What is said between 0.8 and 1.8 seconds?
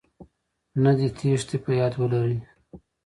نه دې تېښتې.په